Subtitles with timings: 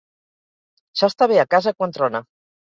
[1.01, 2.25] S'està bé a casa quan trona.